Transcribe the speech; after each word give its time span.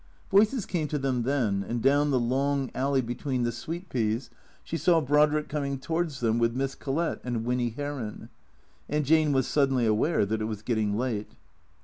Voices 0.31 0.65
came 0.65 0.87
to 0.87 0.97
them 0.97 1.21
then, 1.21 1.63
and 1.63 1.79
down 1.79 2.09
the 2.09 2.19
long 2.19 2.71
alley 2.73 3.01
between 3.01 3.43
the 3.43 3.51
sweet 3.51 3.87
peas 3.87 4.31
she 4.63 4.75
saw 4.75 4.99
Brodrick 4.99 5.47
coming 5.47 5.77
towards 5.77 6.21
them 6.21 6.39
with 6.39 6.55
Miss 6.55 6.73
Collett 6.73 7.21
and 7.23 7.45
Winny 7.45 7.69
Heron; 7.69 8.29
and 8.89 9.05
Jane 9.05 9.31
was 9.31 9.45
suddenly 9.45 9.85
aware 9.85 10.25
that 10.25 10.41
it 10.41 10.45
was 10.45 10.63
getting 10.63 10.97
late. 10.97 11.33